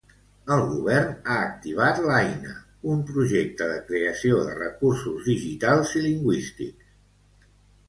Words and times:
El 0.53 0.61
govern 0.69 1.11
ha 1.11 1.35
activat 1.49 2.01
l'Aina, 2.05 2.55
un 2.95 3.05
projecte 3.11 3.69
de 3.73 3.77
creació 3.91 4.41
de 4.49 4.57
recursos 4.63 5.29
digitals 5.31 5.95
i 6.03 6.05
lingüístics. 6.09 6.93